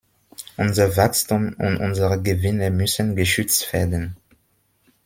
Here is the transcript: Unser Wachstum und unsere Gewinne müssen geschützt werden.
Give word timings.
Unser 0.57 0.97
Wachstum 0.97 1.53
und 1.59 1.77
unsere 1.77 2.19
Gewinne 2.19 2.71
müssen 2.71 3.15
geschützt 3.15 3.71
werden. 3.71 4.17